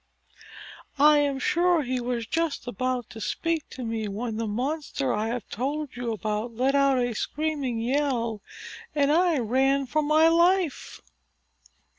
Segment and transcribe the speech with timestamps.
[0.97, 5.27] "I am sure he was just about to speak to me when the monster I
[5.27, 8.41] have told you about let out a screaming yell,
[8.95, 11.03] and I ran for my life."